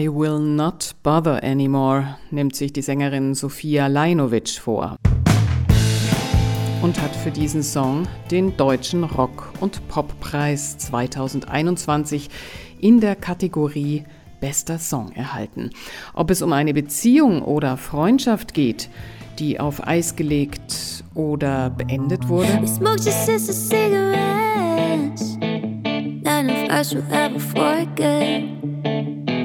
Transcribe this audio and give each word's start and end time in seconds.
I 0.00 0.08
will 0.08 0.38
not 0.38 0.94
bother 1.02 1.44
anymore, 1.44 2.16
nimmt 2.30 2.56
sich 2.56 2.72
die 2.72 2.80
Sängerin 2.80 3.34
Sofia 3.34 3.86
Lajnovic 3.86 4.48
vor. 4.48 4.96
Und 6.80 7.02
hat 7.02 7.14
für 7.14 7.30
diesen 7.30 7.62
Song 7.62 8.08
den 8.30 8.56
Deutschen 8.56 9.04
Rock- 9.04 9.52
und 9.60 9.86
Poppreis 9.88 10.78
2021 10.78 12.30
in 12.80 13.00
der 13.00 13.14
Kategorie 13.14 14.04
Bester 14.40 14.78
Song 14.78 15.12
erhalten. 15.12 15.68
Ob 16.14 16.30
es 16.30 16.40
um 16.40 16.54
eine 16.54 16.72
Beziehung 16.72 17.42
oder 17.42 17.76
Freundschaft 17.76 18.54
geht, 18.54 18.88
die 19.38 19.60
auf 19.60 19.86
Eis 19.86 20.16
gelegt 20.16 21.04
oder 21.14 21.68
beendet 21.68 22.26
wurde. 22.26 22.48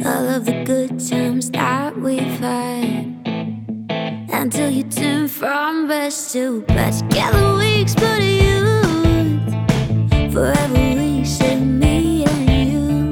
All 0.06 0.30
of 0.30 0.46
the 0.46 0.64
good 0.64 1.00
times 1.00 1.50
that 1.52 1.98
we've 1.98 2.40
had. 2.40 3.06
Until 4.32 4.70
you 4.70 4.84
turn 4.84 5.28
from 5.28 5.88
best 5.88 6.32
to 6.34 6.62
best. 6.68 7.10
Together 7.10 7.56
we 7.56 7.82
explode 7.82 8.22
youth. 8.22 9.52
Forever 10.32 10.78
me 10.78 12.24
and 12.26 12.50
you. 12.72 13.10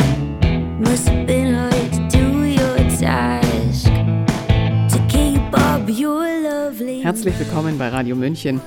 Must 0.79 1.07
have 1.07 1.25
been 1.25 1.55
hard 1.55 1.91
to 1.93 2.07
do 2.09 2.43
your 2.43 2.77
task. 2.99 3.85
To 4.93 4.99
keep 5.09 5.41
up 5.53 5.89
your 5.89 6.27
lovely. 6.41 7.01
Herzlich 7.01 7.37
willkommen 7.39 7.77
bei 7.77 7.89
Radio 7.89 8.15
München. 8.15 8.61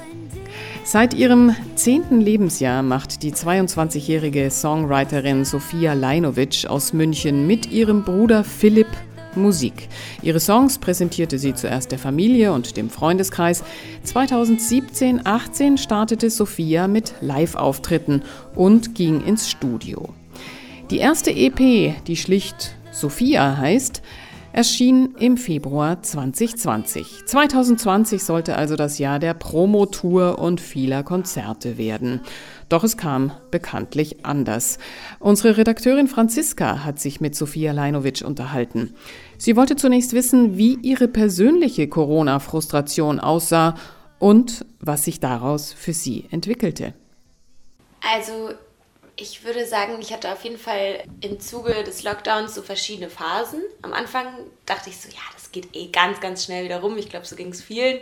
Seit 0.89 1.15
ihrem 1.15 1.53
zehnten 1.75 2.21
Lebensjahr 2.21 2.81
macht 2.85 3.25
die 3.25 3.33
22-jährige 3.33 4.53
Songwriterin 4.53 5.45
Sophia 5.45 5.95
Lajnovic 5.95 6.67
aus 6.69 6.93
München 6.93 7.45
mit 7.49 7.73
ihrem 7.73 8.05
Bruder 8.05 8.45
Philipp 8.45 8.87
Musik. 9.35 9.89
Ihre 10.23 10.39
Songs 10.39 10.79
präsentierte 10.79 11.41
sie 11.41 11.55
zuerst 11.55 11.91
der 11.91 11.99
Familie 11.99 12.53
und 12.53 12.77
dem 12.77 12.89
Freundeskreis. 12.89 13.65
2017-18 14.07 15.77
startete 15.77 16.31
Sophia 16.31 16.87
mit 16.87 17.15
Live-Auftritten 17.21 18.23
und 18.55 18.95
ging 18.95 19.25
ins 19.25 19.51
Studio. 19.51 20.11
Die 20.91 20.99
erste 20.99 21.33
EP, 21.33 21.97
die 22.07 22.17
schlicht 22.17 22.77
Sophia 22.93 23.57
heißt, 23.57 24.03
erschien 24.57 25.15
im 25.19 25.37
Februar 25.37 26.03
2020. 26.03 27.27
2020 27.27 28.25
sollte 28.25 28.57
also 28.57 28.75
das 28.75 28.99
Jahr 28.99 29.19
der 29.19 29.35
Promotour 29.35 30.39
und 30.39 30.63
vieler 30.63 31.03
Konzerte 31.03 31.77
werden. 31.77 32.23
Doch 32.71 32.83
es 32.83 32.97
kam 32.97 33.33
bekanntlich 33.51 34.25
anders. 34.25 34.79
Unsere 35.19 35.59
Redakteurin 35.59 36.09
Franziska 36.09 36.85
hat 36.87 36.99
sich 36.99 37.21
mit 37.21 37.37
Sophia 37.37 37.73
Lajnovic 37.73 38.23
unterhalten. 38.25 38.95
Sie 39.37 39.57
wollte 39.57 39.77
zunächst 39.77 40.15
wissen, 40.15 40.57
wie 40.57 40.79
ihre 40.81 41.07
persönliche 41.07 41.87
Corona-Frustration 41.87 43.21
aussah 43.21 43.75
und 44.19 44.65
was 44.81 45.05
sich 45.05 45.21
daraus 45.21 45.75
für 45.75 45.93
sie 45.93 46.25
entwickelte. 46.31 46.95
Also 48.01 48.55
ich 49.17 49.45
würde 49.45 49.67
sagen, 49.67 49.97
ich 50.01 50.13
hatte 50.13 50.31
auf 50.31 50.45
jeden 50.45 50.59
Fall 50.59 51.03
im 51.23 51.41
Zuge 51.41 51.83
des 51.85 52.03
Lockdowns 52.03 52.55
so 52.55 52.63
verschiedene 52.63 53.09
Phasen. 53.09 53.63
Am 53.81 53.95
Anfang 53.95 54.27
dachte 54.67 54.91
ich 54.91 54.99
so, 54.99 55.09
ja, 55.09 55.23
das 55.33 55.53
geht 55.53 55.75
eh 55.75 55.87
ganz, 55.87 56.21
ganz 56.21 56.45
schnell 56.45 56.65
wieder 56.65 56.81
rum. 56.81 56.99
Ich 56.99 57.09
glaube, 57.09 57.25
so 57.25 57.35
ging 57.35 57.49
es 57.49 57.63
vielen, 57.63 57.99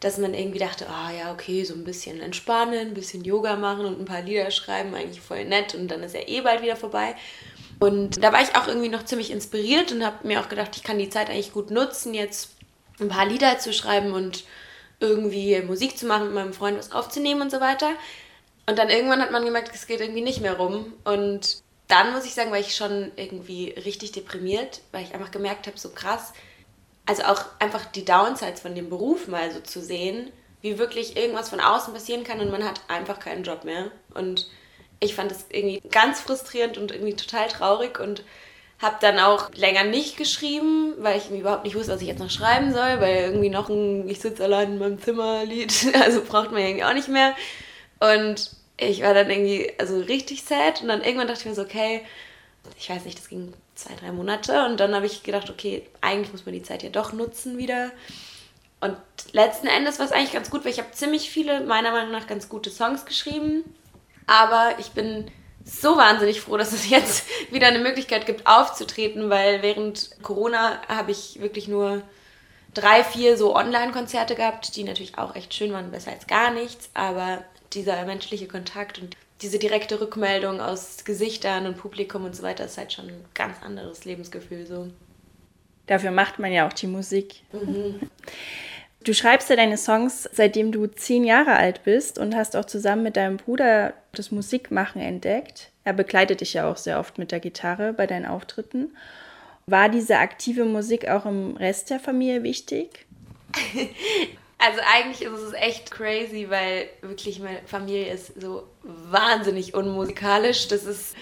dass 0.00 0.18
man 0.18 0.34
irgendwie 0.34 0.58
dachte, 0.58 0.86
ah 0.88 1.08
oh, 1.08 1.16
ja, 1.16 1.32
okay, 1.32 1.64
so 1.64 1.72
ein 1.72 1.84
bisschen 1.84 2.20
entspannen, 2.20 2.88
ein 2.88 2.94
bisschen 2.94 3.24
Yoga 3.24 3.56
machen 3.56 3.86
und 3.86 3.98
ein 3.98 4.04
paar 4.04 4.20
Lieder 4.20 4.50
schreiben, 4.50 4.94
eigentlich 4.94 5.22
voll 5.22 5.44
nett 5.46 5.74
und 5.74 5.88
dann 5.88 6.02
ist 6.02 6.14
ja 6.14 6.20
eh 6.26 6.42
bald 6.42 6.60
wieder 6.60 6.76
vorbei. 6.76 7.14
Und 7.78 8.22
da 8.22 8.32
war 8.32 8.42
ich 8.42 8.54
auch 8.54 8.68
irgendwie 8.68 8.90
noch 8.90 9.04
ziemlich 9.06 9.30
inspiriert 9.30 9.90
und 9.90 10.04
habe 10.04 10.26
mir 10.26 10.40
auch 10.40 10.50
gedacht, 10.50 10.76
ich 10.76 10.82
kann 10.82 10.98
die 10.98 11.08
Zeit 11.08 11.30
eigentlich 11.30 11.52
gut 11.52 11.70
nutzen, 11.70 12.12
jetzt 12.12 12.50
ein 13.00 13.08
paar 13.08 13.26
Lieder 13.26 13.58
zu 13.58 13.72
schreiben 13.72 14.12
und 14.12 14.44
irgendwie 15.00 15.60
Musik 15.62 15.96
zu 15.96 16.06
machen, 16.06 16.26
mit 16.26 16.34
meinem 16.34 16.52
Freund 16.52 16.78
was 16.78 16.92
aufzunehmen 16.92 17.40
und 17.40 17.50
so 17.50 17.60
weiter. 17.60 17.90
Und 18.66 18.78
dann 18.78 18.90
irgendwann 18.90 19.20
hat 19.20 19.32
man 19.32 19.44
gemerkt, 19.44 19.72
es 19.74 19.86
geht 19.86 20.00
irgendwie 20.00 20.22
nicht 20.22 20.40
mehr 20.40 20.56
rum. 20.56 20.92
Und 21.04 21.62
dann 21.88 22.12
muss 22.12 22.24
ich 22.24 22.34
sagen, 22.34 22.50
war 22.50 22.58
ich 22.58 22.76
schon 22.76 23.12
irgendwie 23.16 23.70
richtig 23.70 24.12
deprimiert, 24.12 24.80
weil 24.92 25.04
ich 25.04 25.14
einfach 25.14 25.30
gemerkt 25.30 25.66
habe, 25.66 25.78
so 25.78 25.90
krass, 25.90 26.32
also 27.06 27.24
auch 27.24 27.44
einfach 27.58 27.84
die 27.86 28.04
Downsides 28.04 28.60
von 28.60 28.74
dem 28.74 28.88
Beruf 28.88 29.26
mal 29.26 29.50
so 29.50 29.60
zu 29.60 29.82
sehen, 29.82 30.30
wie 30.60 30.78
wirklich 30.78 31.16
irgendwas 31.16 31.50
von 31.50 31.60
außen 31.60 31.92
passieren 31.92 32.24
kann 32.24 32.40
und 32.40 32.50
man 32.50 32.64
hat 32.64 32.80
einfach 32.88 33.18
keinen 33.18 33.42
Job 33.42 33.64
mehr. 33.64 33.90
Und 34.14 34.48
ich 35.00 35.14
fand 35.14 35.30
das 35.30 35.46
irgendwie 35.50 35.80
ganz 35.90 36.20
frustrierend 36.20 36.78
und 36.78 36.92
irgendwie 36.92 37.14
total 37.16 37.48
traurig 37.48 37.98
und 37.98 38.24
habe 38.78 38.96
dann 39.00 39.18
auch 39.18 39.52
länger 39.54 39.84
nicht 39.84 40.16
geschrieben, 40.16 40.94
weil 40.98 41.18
ich 41.18 41.30
überhaupt 41.30 41.64
nicht 41.64 41.76
wusste, 41.76 41.92
was 41.92 42.00
ich 42.00 42.08
jetzt 42.08 42.20
noch 42.20 42.30
schreiben 42.30 42.72
soll, 42.72 43.00
weil 43.00 43.24
irgendwie 43.24 43.48
noch 43.48 43.68
ein 43.68 44.08
Ich 44.08 44.20
sitze 44.20 44.44
allein 44.44 44.72
in 44.72 44.78
meinem 44.78 45.00
Zimmer 45.00 45.44
Lied, 45.44 45.72
also 46.02 46.22
braucht 46.22 46.52
man 46.52 46.62
irgendwie 46.62 46.84
auch 46.84 46.94
nicht 46.94 47.08
mehr. 47.08 47.34
Und 48.02 48.50
ich 48.78 49.02
war 49.02 49.14
dann 49.14 49.30
irgendwie 49.30 49.72
also 49.78 50.00
richtig 50.00 50.42
sad 50.42 50.82
und 50.82 50.88
dann 50.88 51.02
irgendwann 51.02 51.28
dachte 51.28 51.40
ich 51.40 51.46
mir 51.46 51.54
so, 51.54 51.62
okay, 51.62 52.02
ich 52.76 52.90
weiß 52.90 53.04
nicht, 53.04 53.18
das 53.18 53.28
ging 53.28 53.52
zwei, 53.76 53.94
drei 53.94 54.10
Monate 54.10 54.64
und 54.66 54.80
dann 54.80 54.94
habe 54.94 55.06
ich 55.06 55.22
gedacht, 55.22 55.50
okay, 55.50 55.86
eigentlich 56.00 56.32
muss 56.32 56.44
man 56.44 56.54
die 56.54 56.62
Zeit 56.62 56.82
ja 56.82 56.88
doch 56.88 57.12
nutzen 57.12 57.58
wieder. 57.58 57.92
Und 58.80 58.96
letzten 59.32 59.68
Endes 59.68 60.00
war 60.00 60.06
es 60.06 60.12
eigentlich 60.12 60.32
ganz 60.32 60.50
gut, 60.50 60.64
weil 60.64 60.72
ich 60.72 60.78
habe 60.78 60.90
ziemlich 60.90 61.30
viele, 61.30 61.60
meiner 61.60 61.92
Meinung 61.92 62.10
nach, 62.10 62.26
ganz 62.26 62.48
gute 62.48 62.70
Songs 62.70 63.04
geschrieben. 63.04 63.62
Aber 64.26 64.74
ich 64.78 64.90
bin 64.90 65.30
so 65.64 65.96
wahnsinnig 65.96 66.40
froh, 66.40 66.56
dass 66.56 66.72
es 66.72 66.90
jetzt 66.90 67.24
wieder 67.52 67.68
eine 67.68 67.78
Möglichkeit 67.78 68.26
gibt, 68.26 68.48
aufzutreten, 68.48 69.30
weil 69.30 69.62
während 69.62 70.10
Corona 70.22 70.80
habe 70.88 71.12
ich 71.12 71.40
wirklich 71.40 71.68
nur 71.68 72.02
drei, 72.74 73.04
vier 73.04 73.36
so 73.36 73.54
Online-Konzerte 73.54 74.34
gehabt, 74.34 74.74
die 74.74 74.82
natürlich 74.82 75.18
auch 75.18 75.36
echt 75.36 75.54
schön 75.54 75.72
waren, 75.72 75.92
besser 75.92 76.10
als 76.10 76.26
gar 76.26 76.50
nichts. 76.50 76.90
Aber 76.94 77.44
dieser 77.74 78.04
menschliche 78.04 78.46
Kontakt 78.46 78.98
und 79.00 79.16
diese 79.40 79.58
direkte 79.58 80.00
Rückmeldung 80.00 80.60
aus 80.60 81.04
Gesichtern 81.04 81.66
und 81.66 81.76
Publikum 81.76 82.24
und 82.24 82.36
so 82.36 82.42
weiter 82.42 82.64
ist 82.64 82.78
halt 82.78 82.92
schon 82.92 83.08
ein 83.08 83.24
ganz 83.34 83.62
anderes 83.62 84.04
Lebensgefühl 84.04 84.66
so. 84.66 84.88
Dafür 85.86 86.12
macht 86.12 86.38
man 86.38 86.52
ja 86.52 86.66
auch 86.68 86.72
die 86.72 86.86
Musik. 86.86 87.42
Mhm. 87.52 88.08
Du 89.02 89.14
schreibst 89.14 89.50
ja 89.50 89.56
deine 89.56 89.78
Songs, 89.78 90.28
seitdem 90.32 90.70
du 90.70 90.86
zehn 90.86 91.24
Jahre 91.24 91.54
alt 91.54 91.82
bist 91.82 92.18
und 92.18 92.36
hast 92.36 92.54
auch 92.54 92.64
zusammen 92.64 93.02
mit 93.02 93.16
deinem 93.16 93.36
Bruder 93.36 93.94
das 94.12 94.30
Musikmachen 94.30 95.02
entdeckt. 95.02 95.70
Er 95.82 95.92
begleitet 95.92 96.40
dich 96.40 96.54
ja 96.54 96.70
auch 96.70 96.76
sehr 96.76 97.00
oft 97.00 97.18
mit 97.18 97.32
der 97.32 97.40
Gitarre 97.40 97.92
bei 97.92 98.06
deinen 98.06 98.26
Auftritten. 98.26 98.96
War 99.66 99.88
diese 99.88 100.18
aktive 100.18 100.64
Musik 100.64 101.08
auch 101.08 101.26
im 101.26 101.56
Rest 101.56 101.90
der 101.90 101.98
Familie 101.98 102.44
wichtig? 102.44 103.06
Also 104.64 104.80
eigentlich 104.94 105.22
ist 105.22 105.40
es 105.40 105.54
echt 105.54 105.90
crazy, 105.90 106.46
weil 106.48 106.88
wirklich 107.00 107.40
meine 107.40 107.60
Familie 107.66 108.12
ist 108.12 108.40
so 108.40 108.68
wahnsinnig 108.82 109.74
unmusikalisch. 109.74 110.68
Das 110.68 110.84
ist 110.84 111.16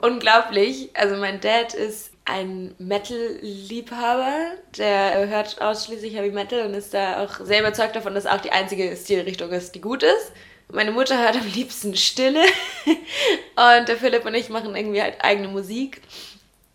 unglaublich. 0.00 0.90
Also 0.92 1.16
mein 1.16 1.40
Dad 1.40 1.72
ist 1.72 2.12
ein 2.26 2.74
Metal-Liebhaber, 2.78 4.52
der 4.76 5.26
hört 5.28 5.62
ausschließlich 5.62 6.14
Heavy 6.14 6.30
Metal 6.30 6.66
und 6.66 6.74
ist 6.74 6.92
da 6.92 7.24
auch 7.24 7.44
sehr 7.44 7.60
überzeugt 7.60 7.96
davon, 7.96 8.14
dass 8.14 8.26
auch 8.26 8.40
die 8.40 8.52
einzige 8.52 8.94
Stilrichtung 8.96 9.50
ist, 9.50 9.74
die 9.74 9.80
gut 9.80 10.02
ist. 10.02 10.32
Meine 10.70 10.92
Mutter 10.92 11.18
hört 11.18 11.36
am 11.36 11.46
liebsten 11.46 11.96
Stille 11.96 12.42
und 12.86 13.88
der 13.88 13.96
Philipp 13.96 14.26
und 14.26 14.34
ich 14.34 14.50
machen 14.50 14.76
irgendwie 14.76 15.02
halt 15.02 15.16
eigene 15.22 15.48
Musik. 15.48 16.02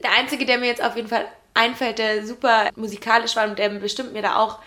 Der 0.01 0.13
einzige, 0.13 0.45
der 0.45 0.57
mir 0.57 0.67
jetzt 0.67 0.83
auf 0.83 0.95
jeden 0.95 1.07
Fall 1.07 1.27
einfällt, 1.53 1.99
der 1.99 2.25
super 2.25 2.69
musikalisch 2.75 3.35
war 3.35 3.47
und 3.47 3.59
der 3.59 3.69
bestimmt 3.69 4.13
mir 4.13 4.21
da 4.23 4.37
auch 4.37 4.59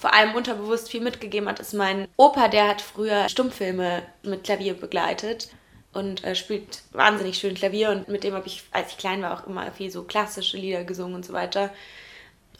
vor 0.00 0.14
allem 0.14 0.34
unterbewusst 0.34 0.90
viel 0.90 1.02
mitgegeben 1.02 1.46
hat, 1.46 1.60
ist 1.60 1.74
mein 1.74 2.08
Opa, 2.16 2.48
der 2.48 2.68
hat 2.68 2.80
früher 2.80 3.28
Stummfilme 3.28 4.02
mit 4.22 4.44
Klavier 4.44 4.72
begleitet 4.72 5.48
und 5.92 6.24
äh, 6.24 6.34
spielt 6.34 6.82
wahnsinnig 6.92 7.36
schön 7.36 7.54
Klavier 7.54 7.90
und 7.90 8.08
mit 8.08 8.24
dem 8.24 8.32
habe 8.32 8.46
ich, 8.46 8.62
als 8.72 8.92
ich 8.92 8.96
klein 8.96 9.20
war, 9.20 9.38
auch 9.38 9.46
immer 9.46 9.70
viel 9.72 9.90
so 9.90 10.04
klassische 10.04 10.56
Lieder 10.56 10.84
gesungen 10.84 11.16
und 11.16 11.26
so 11.26 11.34
weiter. 11.34 11.68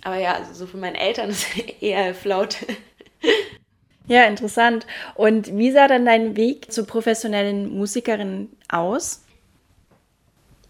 Aber 0.02 0.18
ja, 0.18 0.34
also 0.34 0.52
so 0.52 0.66
für 0.66 0.76
meine 0.76 1.00
Eltern 1.00 1.30
ist 1.30 1.46
eher 1.80 2.14
Flaute. 2.14 2.66
Ja, 4.06 4.24
interessant. 4.24 4.86
Und 5.14 5.56
wie 5.56 5.72
sah 5.72 5.88
dann 5.88 6.04
dein 6.04 6.36
Weg 6.36 6.70
zur 6.70 6.86
professionellen 6.86 7.74
Musikerin 7.74 8.50
aus? 8.68 9.22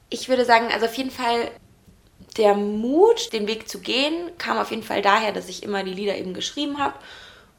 Ich 0.09 0.29
würde 0.29 0.45
sagen, 0.45 0.69
also 0.73 0.87
auf 0.87 0.95
jeden 0.95 1.11
Fall 1.11 1.51
der 2.37 2.55
Mut, 2.55 3.33
den 3.33 3.47
Weg 3.49 3.69
zu 3.69 3.81
gehen, 3.81 4.31
kam 4.39 4.59
auf 4.59 4.71
jeden 4.71 4.83
Fall 4.83 5.03
daher, 5.03 5.33
dass 5.33 5.49
ich 5.49 5.63
immer 5.63 5.83
die 5.85 5.95
Lieder 5.95 6.17
eben 6.17 6.35
geschrieben 6.35 6.79
habe 6.79 6.95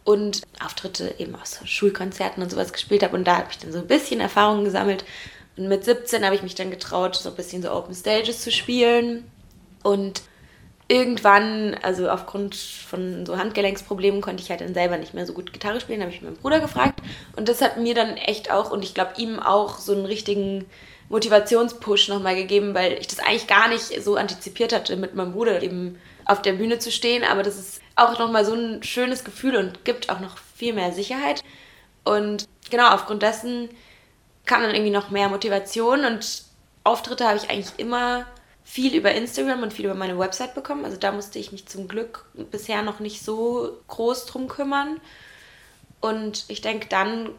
und 0.04 0.42
Auftritte 0.64 1.16
eben 1.18 1.36
aus 1.36 1.60
Schulkonzerten 1.66 2.42
und 2.42 2.50
sowas 2.50 2.74
gespielt 2.74 3.04
habe. 3.04 3.16
Und 3.16 3.26
da 3.26 3.38
habe 3.38 3.48
ich 3.52 3.58
dann 3.58 3.72
so 3.72 3.80
ein 3.80 3.88
bisschen 3.88 4.20
Erfahrung 4.20 4.64
gesammelt. 4.64 5.06
Und 5.58 5.68
mit 5.68 5.84
17 5.84 6.26
habe 6.26 6.36
ich 6.36 6.44
mich 6.44 6.56
dann 6.56 6.72
getraut, 6.72 7.16
so 7.16 7.30
ein 7.30 7.36
bisschen 7.36 7.62
so 7.62 7.72
Open 7.72 7.94
Stages 7.94 8.42
zu 8.42 8.52
spielen. 8.52 9.30
Und 9.84 10.24
irgendwann, 10.88 11.76
also 11.82 12.10
aufgrund 12.10 12.56
von 12.56 13.26
so 13.26 13.38
Handgelenksproblemen, 13.38 14.22
konnte 14.22 14.42
ich 14.42 14.50
halt 14.50 14.62
dann 14.62 14.74
selber 14.74 14.98
nicht 14.98 15.14
mehr 15.14 15.26
so 15.26 15.34
gut 15.34 15.54
Gitarre 15.54 15.82
spielen. 15.82 16.02
Habe 16.02 16.12
ich 16.12 16.22
meinen 16.22 16.38
Bruder 16.38 16.60
gefragt. 16.60 17.02
Und 17.36 17.48
das 17.48 17.62
hat 17.62 17.78
mir 17.78 17.94
dann 17.94 18.18
echt 18.18 18.52
auch, 18.52 18.72
und 18.72 18.84
ich 18.84 18.94
glaube 18.94 19.14
ihm 19.18 19.40
auch, 19.40 19.78
so 19.78 19.94
einen 19.94 20.06
richtigen 20.06 20.66
Motivationspush 21.12 22.08
nochmal 22.08 22.36
gegeben, 22.36 22.74
weil 22.74 22.94
ich 22.94 23.08
das 23.08 23.20
eigentlich 23.20 23.48
gar 23.48 23.68
nicht 23.68 24.02
so 24.02 24.16
antizipiert 24.16 24.74
hatte, 24.74 24.96
mit 24.96 25.14
meinem 25.14 25.34
Bruder 25.34 25.62
eben 25.62 26.00
auf 26.26 26.42
der 26.42 26.54
Bühne 26.54 26.80
zu 26.80 26.90
stehen. 26.90 27.24
Aber 27.24 27.44
das 27.44 27.60
ist 27.60 27.82
auch 27.96 28.18
nochmal 28.18 28.46
so 28.46 28.54
ein 28.54 28.82
schönes 28.82 29.24
Gefühl 29.24 29.58
und 29.58 29.84
gibt 29.86 30.10
auch 30.10 30.22
noch 30.22 30.38
viel 30.56 30.74
mehr 30.74 30.94
Sicherheit. 30.94 31.44
Und 32.06 32.48
genau, 32.70 32.90
aufgrund 32.90 33.22
dessen 33.22 33.70
kam 34.46 34.64
dann 34.64 34.74
irgendwie 34.74 34.92
noch 34.92 35.12
mehr 35.12 35.30
Motivation 35.30 36.06
und 36.06 36.44
Auftritte 36.84 37.28
habe 37.28 37.38
ich 37.38 37.50
eigentlich 37.50 37.74
immer 37.78 38.26
viel 38.64 38.96
über 38.96 39.12
Instagram 39.12 39.64
und 39.64 39.74
viel 39.74 39.86
über 39.86 39.96
meine 39.96 40.18
Website 40.18 40.56
bekommen. 40.56 40.86
Also 40.86 40.98
da 40.98 41.12
musste 41.12 41.40
ich 41.40 41.52
mich 41.52 41.68
zum 41.68 41.88
Glück 41.90 42.26
bisher 42.34 42.82
noch 42.84 43.02
nicht 43.02 43.22
so 43.22 43.78
groß 43.90 44.28
drum 44.28 44.48
kümmern. 44.48 45.02
Und 46.00 46.46
ich 46.48 46.62
denke, 46.62 46.88
dann 46.88 47.30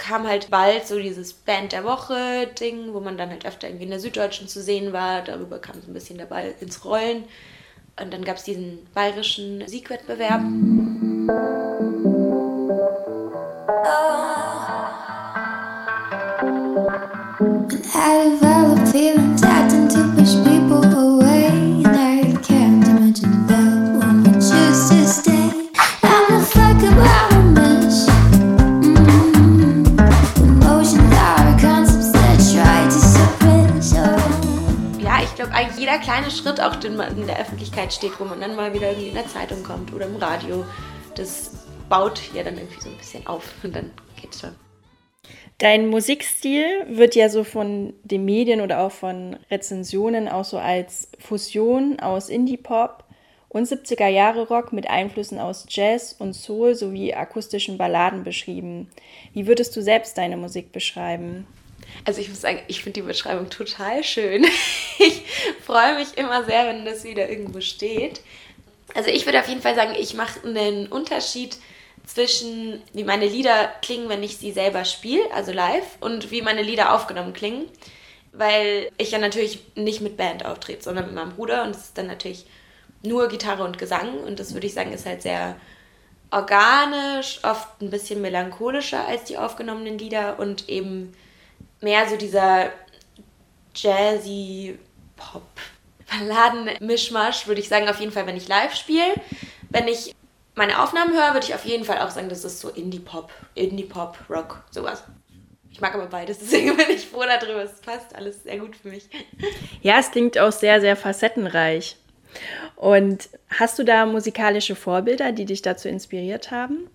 kam 0.00 0.26
halt 0.26 0.50
bald 0.50 0.86
so 0.86 0.98
dieses 0.98 1.34
Band 1.34 1.72
der 1.72 1.84
Woche-Ding, 1.84 2.94
wo 2.94 3.00
man 3.00 3.18
dann 3.18 3.28
halt 3.28 3.44
öfter 3.44 3.68
irgendwie 3.68 3.84
in 3.84 3.90
der 3.90 4.00
Süddeutschen 4.00 4.48
zu 4.48 4.62
sehen 4.62 4.92
war. 4.94 5.22
Darüber 5.22 5.58
kam 5.58 5.80
so 5.80 5.90
ein 5.90 5.94
bisschen 5.94 6.16
der 6.16 6.24
Ball 6.24 6.54
ins 6.60 6.84
Rollen. 6.84 7.24
Und 8.00 8.12
dann 8.12 8.24
gab 8.24 8.38
es 8.38 8.44
diesen 8.44 8.86
bayerischen 8.94 9.66
Siegwettbewerb. 9.68 10.40
I 17.92 18.38
developed 18.40 18.88
feelings 18.88 19.42
acting 19.42 19.88
to 19.88 20.59
kleine 36.00 36.30
Schritt, 36.30 36.60
auch 36.60 36.76
den 36.76 36.96
man 36.96 37.16
in 37.16 37.26
der 37.26 37.38
Öffentlichkeit 37.38 37.92
steht, 37.92 38.18
wo 38.18 38.24
man 38.24 38.40
dann 38.40 38.56
mal 38.56 38.74
wieder 38.74 38.90
irgendwie 38.90 39.08
in 39.08 39.14
der 39.14 39.28
Zeitung 39.28 39.62
kommt 39.62 39.92
oder 39.92 40.06
im 40.06 40.16
Radio, 40.16 40.64
das 41.14 41.52
baut 41.88 42.20
ja 42.34 42.42
dann 42.42 42.56
irgendwie 42.56 42.80
so 42.80 42.88
ein 42.88 42.96
bisschen 42.96 43.26
auf 43.26 43.44
und 43.62 43.74
dann 43.74 43.90
geht's 44.20 44.40
schon. 44.40 44.54
Dein 45.58 45.88
Musikstil 45.88 46.64
wird 46.88 47.14
ja 47.14 47.28
so 47.28 47.44
von 47.44 47.92
den 48.02 48.24
Medien 48.24 48.62
oder 48.62 48.80
auch 48.80 48.92
von 48.92 49.36
Rezensionen 49.50 50.26
auch 50.26 50.44
so 50.44 50.56
als 50.56 51.10
Fusion 51.18 52.00
aus 52.00 52.30
Indie-Pop 52.30 53.04
und 53.50 53.68
70er 53.68 54.06
Jahre 54.06 54.48
Rock 54.48 54.72
mit 54.72 54.88
Einflüssen 54.88 55.38
aus 55.38 55.66
Jazz 55.68 56.16
und 56.18 56.32
Soul 56.32 56.74
sowie 56.76 57.12
akustischen 57.12 57.76
Balladen 57.76 58.24
beschrieben. 58.24 58.88
Wie 59.34 59.46
würdest 59.46 59.76
du 59.76 59.82
selbst 59.82 60.16
deine 60.16 60.38
Musik 60.38 60.72
beschreiben? 60.72 61.46
Also 62.04 62.20
ich 62.20 62.28
muss 62.28 62.40
sagen, 62.40 62.60
ich 62.68 62.82
finde 62.82 63.00
die 63.00 63.06
Beschreibung 63.06 63.50
total 63.50 64.04
schön. 64.04 64.46
Ich 65.02 65.22
freue 65.64 65.94
mich 65.94 66.18
immer 66.18 66.44
sehr, 66.44 66.66
wenn 66.66 66.84
das 66.84 67.04
wieder 67.04 67.30
irgendwo 67.30 67.62
steht. 67.62 68.20
Also 68.94 69.08
ich 69.08 69.24
würde 69.24 69.40
auf 69.40 69.48
jeden 69.48 69.62
Fall 69.62 69.74
sagen, 69.74 69.94
ich 69.98 70.12
mache 70.12 70.46
einen 70.46 70.88
Unterschied 70.88 71.56
zwischen, 72.04 72.82
wie 72.92 73.04
meine 73.04 73.26
Lieder 73.26 73.72
klingen, 73.80 74.10
wenn 74.10 74.22
ich 74.22 74.36
sie 74.36 74.52
selber 74.52 74.84
spiele, 74.84 75.22
also 75.32 75.52
live, 75.52 75.96
und 76.00 76.30
wie 76.30 76.42
meine 76.42 76.60
Lieder 76.62 76.92
aufgenommen 76.94 77.32
klingen. 77.32 77.66
Weil 78.32 78.90
ich 78.98 79.12
ja 79.12 79.18
natürlich 79.18 79.60
nicht 79.74 80.02
mit 80.02 80.18
Band 80.18 80.44
auftrete, 80.44 80.82
sondern 80.82 81.06
mit 81.06 81.14
meinem 81.14 81.32
Bruder 81.32 81.62
und 81.62 81.70
es 81.70 81.84
ist 81.84 81.98
dann 81.98 82.06
natürlich 82.06 82.44
nur 83.02 83.28
Gitarre 83.28 83.64
und 83.64 83.78
Gesang 83.78 84.18
und 84.24 84.38
das 84.38 84.52
würde 84.52 84.66
ich 84.66 84.74
sagen 84.74 84.92
ist 84.92 85.06
halt 85.06 85.22
sehr 85.22 85.56
organisch, 86.30 87.40
oft 87.42 87.80
ein 87.80 87.90
bisschen 87.90 88.20
melancholischer 88.20 89.06
als 89.06 89.24
die 89.24 89.38
aufgenommenen 89.38 89.98
Lieder 89.98 90.38
und 90.38 90.68
eben 90.68 91.12
mehr 91.80 92.08
so 92.08 92.16
dieser 92.16 92.70
jazzy 93.74 94.78
Pop 95.16 95.42
Balladen-Mischmasch, 96.10 97.46
würde 97.46 97.60
ich 97.60 97.68
sagen, 97.68 97.88
auf 97.88 98.00
jeden 98.00 98.12
Fall, 98.12 98.26
wenn 98.26 98.36
ich 98.36 98.48
live 98.48 98.74
spiele. 98.74 99.14
Wenn 99.68 99.86
ich 99.86 100.14
meine 100.54 100.82
Aufnahmen 100.82 101.14
höre, 101.14 101.34
würde 101.34 101.46
ich 101.46 101.54
auf 101.54 101.64
jeden 101.64 101.84
Fall 101.84 102.00
auch 102.00 102.10
sagen, 102.10 102.28
das 102.28 102.44
ist 102.44 102.60
so 102.60 102.68
Indie-Pop, 102.68 103.32
Indie-Pop, 103.54 104.18
Rock, 104.28 104.64
sowas. 104.70 105.04
Ich 105.70 105.80
mag 105.80 105.94
aber 105.94 106.06
beides, 106.06 106.38
deswegen 106.40 106.76
bin 106.76 106.90
ich 106.90 107.06
froh 107.06 107.24
darüber. 107.24 107.62
Es 107.62 107.80
passt 107.80 108.14
alles 108.14 108.42
sehr 108.42 108.58
gut 108.58 108.76
für 108.76 108.88
mich. 108.88 109.08
Ja, 109.82 109.98
es 109.98 110.10
klingt 110.10 110.38
auch 110.38 110.52
sehr, 110.52 110.80
sehr 110.80 110.96
facettenreich. 110.96 111.96
Und 112.76 113.28
hast 113.48 113.78
du 113.78 113.84
da 113.84 114.06
musikalische 114.06 114.76
Vorbilder, 114.76 115.32
die 115.32 115.44
dich 115.44 115.62
dazu 115.62 115.88
inspiriert 115.88 116.50
haben? 116.50 116.88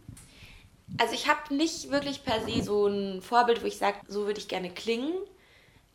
Also 0.97 1.13
ich 1.13 1.27
habe 1.27 1.53
nicht 1.53 1.91
wirklich 1.91 2.23
per 2.23 2.41
se 2.45 2.63
so 2.63 2.87
ein 2.87 3.21
Vorbild, 3.21 3.61
wo 3.61 3.67
ich 3.67 3.77
sage, 3.77 3.97
so 4.07 4.25
würde 4.25 4.39
ich 4.39 4.47
gerne 4.47 4.69
klingen. 4.69 5.13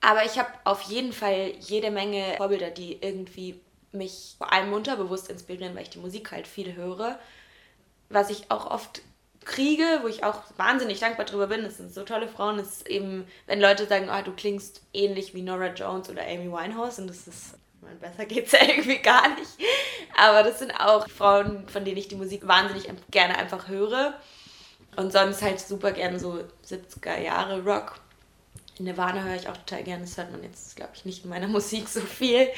Aber 0.01 0.25
ich 0.25 0.39
habe 0.39 0.49
auf 0.65 0.83
jeden 0.83 1.13
Fall 1.13 1.53
jede 1.61 1.91
Menge 1.91 2.35
Vorbilder, 2.37 2.71
die 2.71 2.99
irgendwie 3.01 3.61
mich 3.93 4.35
vor 4.39 4.53
allem 4.53 4.73
unterbewusst 4.73 5.29
inspirieren, 5.31 5.75
weil 5.75 5.83
ich 5.83 5.91
die 5.91 5.99
Musik 5.99 6.33
halt 6.33 6.47
viel 6.47 6.75
höre 6.75 7.19
was 8.11 8.29
ich 8.29 8.51
auch 8.51 8.71
oft 8.71 9.01
kriege, 9.45 10.01
wo 10.03 10.09
ich 10.09 10.23
auch 10.23 10.43
wahnsinnig 10.59 11.01
dankbar 11.01 11.25
drüber 11.25 11.47
bin, 11.47 11.63
das 11.63 11.79
sind 11.79 11.95
so 11.95 12.03
tolle 12.03 12.29
Frauen, 12.29 12.59
ist 12.59 12.87
eben, 12.87 13.27
wenn 13.47 13.61
Leute 13.61 13.87
sagen, 13.87 14.11
oh, 14.11 14.23
du 14.23 14.33
klingst 14.33 14.83
ähnlich 14.93 15.33
wie 15.33 15.43
Nora 15.43 15.69
Jones 15.69 16.11
oder 16.11 16.23
Amy 16.23 16.53
Winehouse 16.53 16.99
und 16.99 17.07
das 17.07 17.27
ist, 17.27 17.55
man, 17.81 17.99
besser 17.99 18.27
geht's 18.27 18.53
ja 18.61 18.69
irgendwie 18.69 18.99
gar 18.99 19.29
nicht. 19.37 19.51
Aber 20.19 20.43
das 20.43 20.59
sind 20.59 20.73
auch 20.73 21.09
Frauen, 21.09 21.67
von 21.69 21.85
denen 21.85 21.97
ich 21.97 22.09
die 22.09 22.17
Musik 22.17 22.47
wahnsinnig 22.47 22.91
gerne 23.11 23.39
einfach 23.39 23.69
höre. 23.69 24.15
Und 24.97 25.13
sonst 25.13 25.43
halt 25.43 25.61
super 25.61 25.93
gerne 25.93 26.19
so 26.19 26.43
70er 26.69 27.21
Jahre 27.21 27.63
Rock. 27.63 28.01
Nirvana 28.79 29.23
höre 29.23 29.37
ich 29.37 29.49
auch 29.49 29.57
total 29.57 29.85
gerne, 29.85 30.05
das 30.05 30.17
hört 30.17 30.33
man 30.33 30.43
jetzt, 30.43 30.75
glaube 30.75 30.93
ich, 30.95 31.05
nicht 31.05 31.25
in 31.25 31.31
meiner 31.31 31.49
Musik 31.49 31.89
so 31.89 32.01
viel 32.01 32.49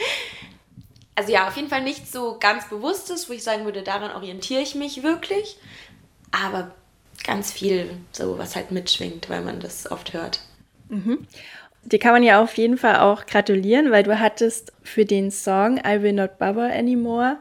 also 1.14 1.32
ja, 1.32 1.48
auf 1.48 1.56
jeden 1.56 1.68
Fall 1.68 1.82
nichts 1.82 2.12
so 2.12 2.36
ganz 2.38 2.68
Bewusstes, 2.68 3.28
wo 3.28 3.32
ich 3.32 3.42
sagen 3.42 3.64
würde, 3.64 3.82
daran 3.82 4.12
orientiere 4.12 4.62
ich 4.62 4.74
mich 4.74 5.02
wirklich. 5.02 5.56
Aber 6.30 6.70
ganz 7.24 7.52
viel, 7.52 7.90
so 8.12 8.38
was 8.38 8.56
halt 8.56 8.70
mitschwingt, 8.70 9.28
weil 9.28 9.42
man 9.42 9.60
das 9.60 9.90
oft 9.90 10.14
hört. 10.14 10.40
Mhm. 10.88 11.26
Dir 11.84 11.98
kann 11.98 12.12
man 12.12 12.22
ja 12.22 12.42
auf 12.42 12.56
jeden 12.56 12.78
Fall 12.78 13.00
auch 13.00 13.26
gratulieren, 13.26 13.90
weil 13.90 14.04
du 14.04 14.18
hattest 14.18 14.72
für 14.82 15.04
den 15.04 15.30
Song 15.30 15.78
I 15.78 16.02
Will 16.02 16.12
Not 16.12 16.38
Bother 16.38 16.72
Anymore 16.72 17.38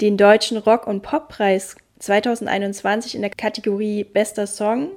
den 0.00 0.16
deutschen 0.16 0.58
Rock- 0.58 0.86
und 0.86 1.02
Poppreis 1.02 1.76
2021 2.04 3.14
in 3.14 3.22
der 3.22 3.30
Kategorie 3.30 4.04
Bester 4.04 4.46
Song 4.46 4.90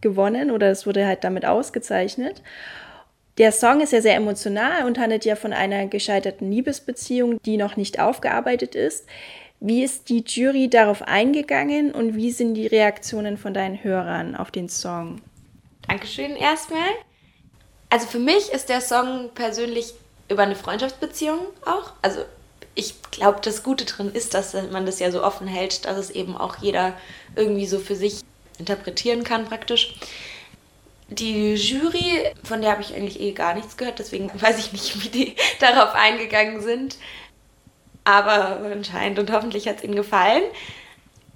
gewonnen 0.00 0.50
oder 0.50 0.70
es 0.70 0.86
wurde 0.86 1.06
halt 1.06 1.24
damit 1.24 1.44
ausgezeichnet. 1.46 2.42
Der 3.38 3.52
Song 3.52 3.80
ist 3.80 3.92
ja 3.92 4.02
sehr 4.02 4.16
emotional 4.16 4.84
und 4.84 4.98
handelt 4.98 5.24
ja 5.24 5.36
von 5.36 5.54
einer 5.54 5.86
gescheiterten 5.86 6.50
Liebesbeziehung, 6.50 7.40
die 7.42 7.56
noch 7.56 7.76
nicht 7.76 7.98
aufgearbeitet 7.98 8.74
ist. 8.74 9.06
Wie 9.58 9.82
ist 9.82 10.08
die 10.08 10.24
Jury 10.26 10.68
darauf 10.68 11.02
eingegangen 11.02 11.92
und 11.92 12.14
wie 12.14 12.30
sind 12.30 12.54
die 12.54 12.66
Reaktionen 12.66 13.38
von 13.38 13.54
deinen 13.54 13.82
Hörern 13.82 14.36
auf 14.36 14.50
den 14.50 14.68
Song? 14.68 15.22
Dankeschön 15.88 16.36
erstmal. 16.36 16.90
Also 17.88 18.06
für 18.06 18.18
mich 18.18 18.52
ist 18.52 18.68
der 18.68 18.80
Song 18.80 19.30
persönlich 19.34 19.94
über 20.28 20.42
eine 20.42 20.56
Freundschaftsbeziehung 20.56 21.38
auch. 21.64 21.92
Also 22.02 22.22
ich 22.74 22.94
glaube, 23.10 23.40
das 23.42 23.62
Gute 23.62 23.84
drin 23.84 24.10
ist, 24.12 24.34
dass 24.34 24.54
man 24.70 24.86
das 24.86 24.98
ja 24.98 25.10
so 25.10 25.22
offen 25.22 25.46
hält, 25.46 25.84
dass 25.84 25.98
es 25.98 26.10
eben 26.10 26.36
auch 26.36 26.56
jeder 26.58 26.94
irgendwie 27.36 27.66
so 27.66 27.78
für 27.78 27.96
sich 27.96 28.22
interpretieren 28.58 29.24
kann 29.24 29.44
praktisch. 29.44 29.94
Die 31.08 31.54
Jury, 31.54 32.32
von 32.42 32.62
der 32.62 32.72
habe 32.72 32.82
ich 32.82 32.94
eigentlich 32.94 33.20
eh 33.20 33.32
gar 33.32 33.54
nichts 33.54 33.76
gehört, 33.76 33.98
deswegen 33.98 34.30
weiß 34.40 34.58
ich 34.58 34.72
nicht, 34.72 35.02
wie 35.02 35.08
die 35.08 35.36
darauf 35.60 35.94
eingegangen 35.94 36.62
sind. 36.62 36.96
Aber 38.04 38.60
anscheinend 38.64 39.18
und 39.18 39.30
hoffentlich 39.30 39.68
hat 39.68 39.78
es 39.78 39.84
ihnen 39.84 39.94
gefallen. 39.94 40.42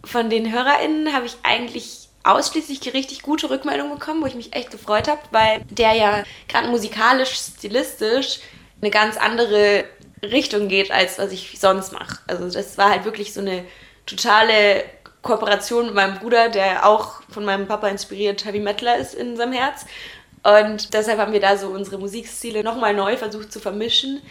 Von 0.05 0.31
den 0.31 0.53
HörerInnen 0.53 1.13
habe 1.13 1.27
ich 1.27 1.37
eigentlich 1.43 2.09
ausschließlich 2.25 2.93
richtig 2.93 3.23
gute 3.23 3.51
Rückmeldungen 3.51 3.99
bekommen, 3.99 4.23
wo 4.23 4.27
ich 4.27 4.35
mich 4.35 4.53
echt 4.53 4.73
gefreut 4.73 5.07
habe, 5.07 5.21
weil 5.31 5.61
der 5.71 5.93
ja 5.93 6.25
gerade 6.49 6.69
musikalisch, 6.69 7.31
stilistisch 7.31 8.41
eine 8.81 8.91
ganz 8.91 9.17
andere 9.17 9.85
Richtung 10.23 10.69
geht, 10.69 10.91
als 10.91 11.19
was 11.19 11.33
ich 11.33 11.59
sonst 11.59 11.93
mache. 11.93 12.19
Also 12.27 12.49
das 12.51 12.79
war 12.79 12.91
halt 12.91 13.05
wirklich 13.05 13.33
so 13.33 13.41
eine 13.41 13.65
totale 14.07 14.85
Kooperation 15.23 15.87
mit 15.87 15.95
meinem 15.95 16.19
Bruder, 16.19 16.49
der 16.49 16.87
auch 16.87 17.23
von 17.29 17.45
meinem 17.45 17.67
Papa 17.67 17.89
inspiriert 17.89 18.45
Heavy 18.45 18.61
Metaler 18.61 18.97
ist 18.97 19.15
in 19.15 19.37
seinem 19.37 19.53
Herz. 19.53 19.87
Und 20.43 20.95
deshalb 20.95 21.19
haben 21.19 21.33
wir 21.33 21.41
da 21.41 21.57
so 21.57 21.69
unsere 21.69 21.99
Musikstile 21.99 22.63
nochmal 22.63 22.95
neu 22.95 23.17
versucht 23.17 23.53
zu 23.53 23.59
vermischen. 23.59 24.23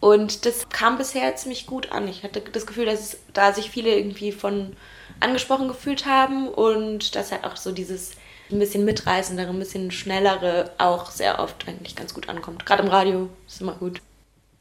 Und 0.00 0.44
das 0.44 0.68
kam 0.68 0.98
bisher 0.98 1.34
ziemlich 1.36 1.66
gut 1.66 1.90
an. 1.90 2.06
Ich 2.08 2.22
hatte 2.22 2.42
das 2.42 2.66
Gefühl, 2.66 2.84
dass 2.84 3.00
es, 3.00 3.18
da 3.32 3.54
sich 3.54 3.70
viele 3.70 3.96
irgendwie 3.96 4.32
von 4.32 4.76
angesprochen 5.20 5.68
gefühlt 5.68 6.04
haben 6.04 6.48
und 6.48 7.14
dass 7.14 7.32
halt 7.32 7.44
auch 7.44 7.56
so 7.56 7.72
dieses 7.72 8.12
ein 8.50 8.58
bisschen 8.58 8.84
mitreißendere, 8.84 9.48
ein 9.48 9.58
bisschen 9.58 9.90
schnellere 9.90 10.70
auch 10.78 11.10
sehr 11.10 11.38
oft 11.38 11.66
eigentlich 11.66 11.96
ganz 11.96 12.14
gut 12.14 12.28
ankommt. 12.28 12.66
Gerade 12.66 12.82
im 12.82 12.88
Radio 12.88 13.28
ist 13.46 13.60
immer 13.60 13.74
gut. 13.74 14.00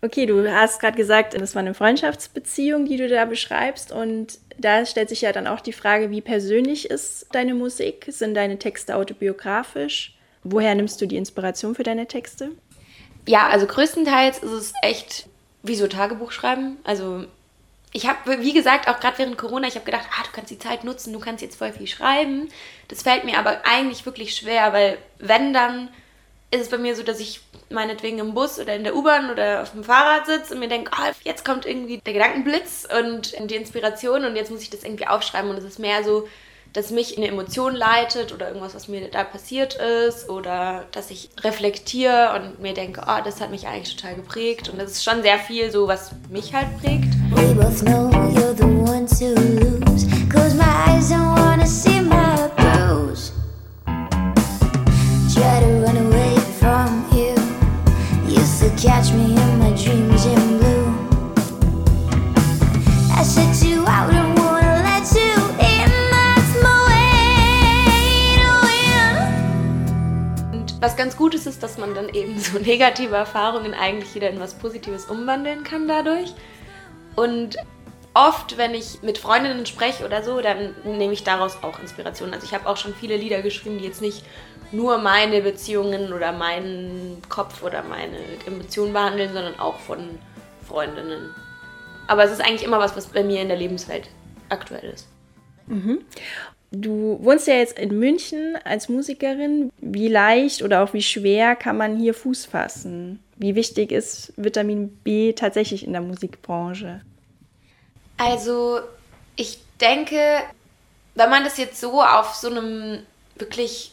Okay, 0.01 0.25
du 0.25 0.51
hast 0.51 0.81
gerade 0.81 0.97
gesagt, 0.97 1.33
das 1.33 1.55
war 1.55 1.61
eine 1.61 1.73
Freundschaftsbeziehung, 1.73 2.85
die 2.85 2.97
du 2.97 3.07
da 3.07 3.23
beschreibst. 3.23 3.91
Und 3.91 4.37
da 4.57 4.85
stellt 4.85 5.07
sich 5.07 5.21
ja 5.21 5.31
dann 5.31 5.47
auch 5.47 5.61
die 5.61 5.71
Frage, 5.71 6.11
wie 6.11 6.21
persönlich 6.21 6.89
ist 6.89 7.27
deine 7.31 7.53
Musik? 7.53 8.05
Sind 8.09 8.33
deine 8.33 8.59
Texte 8.59 8.97
autobiografisch? 8.97 10.17
Woher 10.43 10.75
nimmst 10.75 10.99
du 10.99 11.05
die 11.05 11.15
Inspiration 11.15 11.73
für 11.73 11.83
deine 11.83 12.05
Texte? 12.05 12.51
Ja, 13.27 13.47
also 13.47 13.65
größtenteils 13.65 14.39
ist 14.39 14.51
es 14.51 14.73
echt 14.81 15.27
wie 15.63 15.75
so 15.75 15.87
Tagebuch 15.87 16.31
schreiben. 16.31 16.77
Also 16.83 17.25
ich 17.93 18.07
habe, 18.07 18.41
wie 18.41 18.53
gesagt, 18.53 18.87
auch 18.87 18.99
gerade 18.99 19.19
während 19.19 19.37
Corona, 19.37 19.67
ich 19.67 19.75
habe 19.75 19.85
gedacht, 19.85 20.07
ah, 20.11 20.23
du 20.23 20.31
kannst 20.33 20.49
die 20.49 20.57
Zeit 20.57 20.83
nutzen, 20.83 21.13
du 21.13 21.19
kannst 21.19 21.43
jetzt 21.43 21.57
voll 21.57 21.71
viel 21.71 21.87
schreiben. 21.87 22.49
Das 22.87 23.03
fällt 23.03 23.23
mir 23.23 23.37
aber 23.37 23.61
eigentlich 23.65 24.05
wirklich 24.05 24.35
schwer, 24.35 24.73
weil 24.73 24.97
wenn 25.19 25.53
dann 25.53 25.89
ist 26.49 26.61
es 26.61 26.69
bei 26.69 26.77
mir 26.77 26.95
so, 26.95 27.03
dass 27.03 27.19
ich 27.19 27.41
meinetwegen 27.69 28.19
im 28.19 28.33
Bus 28.33 28.59
oder 28.59 28.75
in 28.75 28.83
der 28.83 28.95
U-Bahn 28.95 29.29
oder 29.29 29.61
auf 29.61 29.71
dem 29.71 29.83
Fahrrad 29.83 30.25
sitze 30.25 30.53
und 30.53 30.59
mir 30.59 30.67
denke, 30.67 30.91
oh, 30.95 31.11
jetzt 31.23 31.45
kommt 31.45 31.65
irgendwie 31.65 31.97
der 31.97 32.13
Gedankenblitz 32.13 32.87
und 32.99 33.33
die 33.49 33.55
Inspiration 33.55 34.25
und 34.25 34.35
jetzt 34.35 34.51
muss 34.51 34.61
ich 34.61 34.69
das 34.69 34.83
irgendwie 34.83 35.07
aufschreiben 35.07 35.49
und 35.49 35.57
es 35.57 35.63
ist 35.63 35.79
mehr 35.79 36.03
so, 36.03 36.27
dass 36.73 36.89
mich 36.89 37.17
eine 37.17 37.27
Emotion 37.27 37.75
leitet 37.75 38.33
oder 38.33 38.47
irgendwas, 38.47 38.73
was 38.73 38.87
mir 38.87 39.07
da 39.09 39.23
passiert 39.23 39.75
ist 39.75 40.27
oder 40.27 40.85
dass 40.91 41.11
ich 41.11 41.29
reflektiere 41.43 42.33
und 42.35 42.61
mir 42.61 42.73
denke, 42.73 43.01
oh, 43.07 43.21
das 43.23 43.39
hat 43.39 43.51
mich 43.51 43.67
eigentlich 43.67 43.95
total 43.95 44.15
geprägt 44.15 44.69
und 44.69 44.79
das 44.81 44.91
ist 44.91 45.03
schon 45.03 45.21
sehr 45.21 45.37
viel 45.37 45.71
so, 45.71 45.87
was 45.87 46.11
mich 46.29 46.53
halt 46.53 46.67
prägt. 46.81 47.13
We 47.31 47.53
both 47.53 47.81
know 47.81 48.09
you're 48.33 48.55
the 48.55 48.63
one 48.63 49.05
to 49.05 49.39
lose. 49.39 50.07
Close 50.29 50.55
my 50.55 50.63
eyes, 50.87 51.09
don't 51.09 51.37
wanna 51.37 51.67
see 51.67 52.01
my 52.01 52.49
bruise. 52.57 53.31
Try 55.33 55.59
to 55.59 55.67
run 55.85 55.97
away 55.97 56.35
from 56.59 57.05
you. 57.11 57.35
Used 58.27 58.61
to 58.61 58.69
catch 58.81 59.13
me 59.13 59.35
in 59.35 59.52
was 70.83 70.97
ganz 70.97 71.15
gut 71.15 71.33
ist, 71.33 71.47
ist, 71.47 71.63
dass 71.63 71.77
man 71.77 71.95
dann 71.95 72.09
eben 72.09 72.37
so 72.37 72.59
negative 72.59 73.15
Erfahrungen 73.15 73.73
eigentlich 73.73 74.13
wieder 74.15 74.29
in 74.29 74.39
was 74.39 74.53
Positives 74.53 75.05
umwandeln 75.05 75.63
kann 75.63 75.87
dadurch. 75.87 76.33
Und 77.15 77.55
oft, 78.13 78.57
wenn 78.57 78.73
ich 78.73 79.01
mit 79.01 79.17
Freundinnen 79.17 79.65
spreche 79.65 80.05
oder 80.05 80.23
so, 80.23 80.41
dann 80.41 80.75
nehme 80.83 81.13
ich 81.13 81.23
daraus 81.23 81.63
auch 81.63 81.79
Inspiration. 81.79 82.33
Also 82.33 82.45
ich 82.45 82.53
habe 82.53 82.67
auch 82.67 82.75
schon 82.75 82.93
viele 82.93 83.15
Lieder 83.15 83.41
geschrieben, 83.41 83.77
die 83.77 83.85
jetzt 83.85 84.01
nicht 84.01 84.25
nur 84.73 84.97
meine 84.97 85.41
Beziehungen 85.41 86.11
oder 86.11 86.33
meinen 86.33 87.21
Kopf 87.29 87.63
oder 87.63 87.83
meine 87.83 88.17
Emotionen 88.45 88.91
behandeln, 88.91 89.31
sondern 89.31 89.57
auch 89.59 89.79
von 89.79 90.19
Freundinnen. 90.67 91.33
Aber 92.07 92.25
es 92.25 92.31
ist 92.31 92.41
eigentlich 92.41 92.63
immer 92.63 92.79
was, 92.79 92.97
was 92.97 93.05
bei 93.05 93.23
mir 93.23 93.41
in 93.41 93.47
der 93.47 93.57
Lebenswelt 93.57 94.09
aktuell 94.49 94.89
ist. 94.89 95.07
Mhm. 95.67 95.99
Du 96.75 97.19
wohnst 97.21 97.45
ja 97.47 97.53
jetzt 97.53 97.77
in 97.77 97.99
München 97.99 98.57
als 98.63 98.89
Musikerin. 98.89 99.71
Wie 99.77 100.07
leicht 100.07 100.63
oder 100.63 100.83
auch 100.83 100.91
wie 100.93 101.03
schwer 101.03 101.55
kann 101.55 101.77
man 101.77 101.99
hier 101.99 102.15
Fuß 102.15 102.45
fassen? 102.45 103.23
Wie 103.37 103.53
wichtig 103.53 103.91
ist 103.91 104.33
Vitamin 104.37 104.89
B 104.89 105.33
tatsächlich 105.33 105.85
in 105.85 105.93
der 105.93 106.01
Musikbranche? 106.01 107.01
Also 108.17 108.79
ich 109.35 109.59
denke, 109.79 110.17
wenn 111.13 111.29
man 111.29 111.43
das 111.43 111.57
jetzt 111.57 111.79
so 111.79 112.01
auf 112.01 112.33
so 112.33 112.49
einem 112.49 113.03
wirklich 113.35 113.91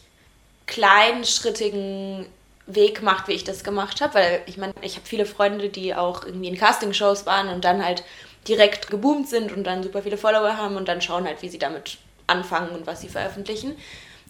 kleinschrittigen 0.65 2.25
Weg 2.65 3.03
macht, 3.03 3.27
wie 3.27 3.33
ich 3.33 3.43
das 3.43 3.63
gemacht 3.63 4.01
habe, 4.01 4.15
weil 4.15 4.41
ich 4.47 4.57
meine, 4.57 4.73
ich 4.81 4.95
habe 4.95 5.05
viele 5.05 5.27
Freunde, 5.27 5.69
die 5.69 5.93
auch 5.93 6.25
irgendwie 6.25 6.47
in 6.47 6.57
Castingshows 6.57 7.27
waren 7.27 7.49
und 7.49 7.63
dann 7.63 7.85
halt 7.85 8.03
direkt 8.47 8.89
geboomt 8.89 9.29
sind 9.29 9.51
und 9.51 9.65
dann 9.65 9.83
super 9.83 10.01
viele 10.01 10.17
Follower 10.17 10.57
haben 10.57 10.77
und 10.77 10.87
dann 10.87 10.99
schauen 11.01 11.25
halt, 11.25 11.43
wie 11.43 11.49
sie 11.49 11.59
damit 11.59 11.99
anfangen 12.31 12.71
und 12.71 12.87
was 12.87 13.01
sie 13.01 13.09
veröffentlichen. 13.09 13.75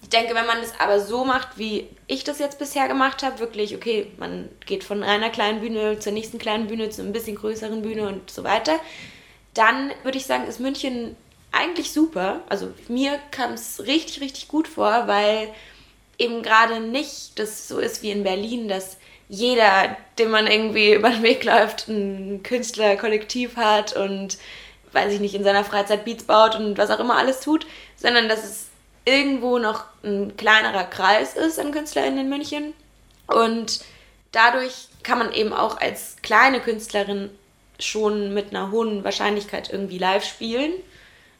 Ich 0.02 0.08
denke, 0.08 0.34
wenn 0.34 0.46
man 0.46 0.60
das 0.60 0.78
aber 0.80 1.00
so 1.00 1.24
macht, 1.24 1.58
wie 1.58 1.88
ich 2.08 2.24
das 2.24 2.40
jetzt 2.40 2.58
bisher 2.58 2.88
gemacht 2.88 3.22
habe, 3.22 3.38
wirklich, 3.38 3.74
okay, 3.76 4.08
man 4.18 4.48
geht 4.66 4.82
von 4.82 5.02
einer 5.02 5.30
kleinen 5.30 5.60
Bühne 5.60 5.98
zur 6.00 6.12
nächsten 6.12 6.38
kleinen 6.38 6.66
Bühne 6.66 6.90
zu 6.90 7.02
ein 7.02 7.12
bisschen 7.12 7.36
größeren 7.36 7.82
Bühne 7.82 8.08
und 8.08 8.30
so 8.30 8.42
weiter, 8.42 8.80
dann 9.54 9.92
würde 10.02 10.18
ich 10.18 10.26
sagen, 10.26 10.46
ist 10.48 10.60
München 10.60 11.16
eigentlich 11.52 11.92
super. 11.92 12.40
Also 12.48 12.72
mir 12.88 13.18
kam 13.30 13.52
es 13.52 13.86
richtig, 13.86 14.20
richtig 14.20 14.48
gut 14.48 14.66
vor, 14.66 15.06
weil 15.06 15.48
eben 16.18 16.42
gerade 16.42 16.80
nicht 16.80 17.38
das 17.38 17.68
so 17.68 17.78
ist 17.78 18.02
wie 18.02 18.10
in 18.10 18.24
Berlin, 18.24 18.68
dass 18.68 18.96
jeder, 19.28 19.96
dem 20.18 20.30
man 20.30 20.46
irgendwie 20.46 20.94
über 20.94 21.10
den 21.10 21.22
Weg 21.22 21.44
läuft, 21.44 21.88
ein 21.88 22.42
Künstlerkollektiv 22.42 23.56
hat 23.56 23.96
und 23.96 24.36
weiß 24.92 25.12
ich 25.12 25.20
nicht, 25.20 25.34
in 25.34 25.44
seiner 25.44 25.64
Freizeit 25.64 26.04
Beats 26.04 26.24
baut 26.24 26.56
und 26.56 26.78
was 26.78 26.90
auch 26.90 27.00
immer 27.00 27.16
alles 27.16 27.40
tut, 27.40 27.66
sondern 27.96 28.28
dass 28.28 28.44
es 28.44 28.68
irgendwo 29.04 29.58
noch 29.58 29.84
ein 30.04 30.36
kleinerer 30.36 30.84
Kreis 30.84 31.34
ist 31.34 31.58
an 31.58 31.72
KünstlerInnen 31.72 32.20
in 32.20 32.28
München. 32.28 32.74
Und 33.26 33.84
dadurch 34.32 34.88
kann 35.02 35.18
man 35.18 35.32
eben 35.32 35.52
auch 35.52 35.80
als 35.80 36.16
kleine 36.22 36.60
Künstlerin 36.60 37.30
schon 37.78 38.32
mit 38.32 38.50
einer 38.50 38.70
hohen 38.70 39.04
Wahrscheinlichkeit 39.04 39.72
irgendwie 39.72 39.98
live 39.98 40.24
spielen. 40.24 40.72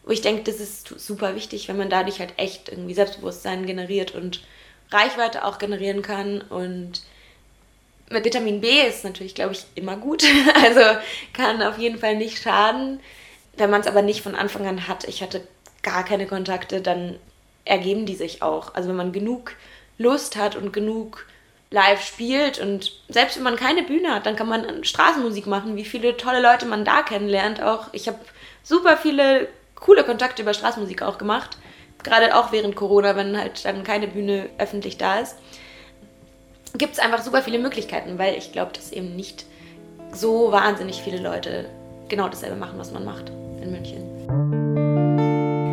Wo 0.04 0.10
ich 0.10 0.20
denke, 0.20 0.42
das 0.42 0.60
ist 0.60 0.88
super 0.98 1.36
wichtig, 1.36 1.68
wenn 1.68 1.76
man 1.76 1.90
dadurch 1.90 2.18
halt 2.18 2.32
echt 2.36 2.68
irgendwie 2.68 2.94
Selbstbewusstsein 2.94 3.66
generiert 3.66 4.12
und 4.14 4.42
Reichweite 4.90 5.44
auch 5.44 5.58
generieren 5.58 6.02
kann. 6.02 6.40
Und 6.40 7.02
mit 8.10 8.24
Vitamin 8.24 8.60
B 8.60 8.82
ist 8.82 9.04
natürlich, 9.04 9.34
glaube 9.34 9.52
ich, 9.52 9.64
immer 9.74 9.96
gut. 9.96 10.24
Also 10.62 10.80
kann 11.32 11.62
auf 11.62 11.78
jeden 11.78 11.98
Fall 11.98 12.16
nicht 12.16 12.42
schaden. 12.42 13.00
Wenn 13.56 13.70
man 13.70 13.80
es 13.80 13.86
aber 13.86 14.02
nicht 14.02 14.22
von 14.22 14.34
Anfang 14.34 14.66
an 14.66 14.88
hat, 14.88 15.04
ich 15.04 15.22
hatte 15.22 15.46
gar 15.82 16.04
keine 16.04 16.26
Kontakte, 16.26 16.80
dann 16.80 17.18
ergeben 17.64 18.06
die 18.06 18.14
sich 18.14 18.42
auch. 18.42 18.74
Also 18.74 18.88
wenn 18.88 18.96
man 18.96 19.12
genug 19.12 19.54
Lust 19.98 20.36
hat 20.36 20.56
und 20.56 20.72
genug 20.72 21.26
live 21.70 22.04
spielt 22.04 22.58
und 22.58 22.92
selbst 23.08 23.36
wenn 23.36 23.44
man 23.44 23.56
keine 23.56 23.82
Bühne 23.82 24.14
hat, 24.14 24.26
dann 24.26 24.36
kann 24.36 24.48
man 24.48 24.84
Straßenmusik 24.84 25.46
machen, 25.46 25.76
wie 25.76 25.84
viele 25.84 26.16
tolle 26.16 26.40
Leute 26.40 26.66
man 26.66 26.84
da 26.84 27.02
kennenlernt 27.02 27.62
auch. 27.62 27.88
Ich 27.92 28.08
habe 28.08 28.18
super 28.62 28.96
viele 28.96 29.48
coole 29.74 30.04
Kontakte 30.04 30.42
über 30.42 30.54
Straßenmusik 30.54 31.02
auch 31.02 31.18
gemacht, 31.18 31.56
gerade 32.02 32.36
auch 32.36 32.52
während 32.52 32.76
Corona, 32.76 33.16
wenn 33.16 33.38
halt 33.38 33.64
dann 33.64 33.84
keine 33.84 34.06
Bühne 34.06 34.50
öffentlich 34.58 34.98
da 34.98 35.20
ist. 35.20 35.36
Gibt 36.74 36.92
es 36.92 36.98
einfach 36.98 37.22
super 37.22 37.42
viele 37.42 37.58
Möglichkeiten, 37.58 38.18
weil 38.18 38.36
ich 38.36 38.52
glaube, 38.52 38.72
dass 38.72 38.92
eben 38.92 39.16
nicht 39.16 39.46
so 40.12 40.52
wahnsinnig 40.52 41.02
viele 41.02 41.18
Leute 41.18 41.68
genau 42.12 42.28
dasselbe 42.28 42.56
machen, 42.56 42.78
was 42.78 42.92
man 42.92 43.06
macht 43.06 43.32
in 43.62 43.72
München. 43.72 44.02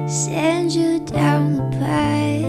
Send 0.07 0.73
you 0.73 0.99
down 1.05 1.57
the 1.57 1.63
path 1.77 2.45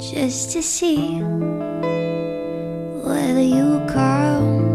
just 0.00 0.52
to 0.52 0.62
see 0.62 1.20
whether 3.04 3.42
you 3.42 3.78
come 3.92 4.71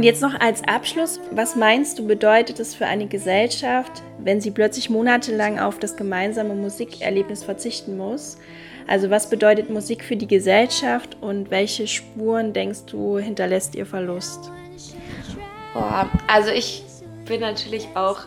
Und 0.00 0.04
jetzt 0.04 0.22
noch 0.22 0.40
als 0.40 0.66
Abschluss, 0.66 1.20
was 1.30 1.56
meinst 1.56 1.98
du, 1.98 2.06
bedeutet 2.06 2.58
es 2.58 2.74
für 2.74 2.86
eine 2.86 3.06
Gesellschaft, 3.06 4.02
wenn 4.18 4.40
sie 4.40 4.50
plötzlich 4.50 4.88
monatelang 4.88 5.58
auf 5.58 5.78
das 5.78 5.94
gemeinsame 5.94 6.54
Musikerlebnis 6.54 7.44
verzichten 7.44 7.98
muss? 7.98 8.38
Also 8.86 9.10
was 9.10 9.28
bedeutet 9.28 9.68
Musik 9.68 10.02
für 10.02 10.16
die 10.16 10.26
Gesellschaft 10.26 11.18
und 11.20 11.50
welche 11.50 11.86
Spuren 11.86 12.54
denkst 12.54 12.86
du 12.86 13.18
hinterlässt 13.18 13.74
ihr 13.74 13.84
Verlust? 13.84 14.50
Boah, 15.74 16.08
also 16.28 16.50
ich 16.50 16.82
bin 17.26 17.42
natürlich 17.42 17.86
auch 17.94 18.20